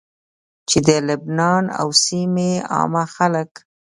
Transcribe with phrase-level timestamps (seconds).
[0.69, 3.51] چې د لبنان او سيمي عامه خلک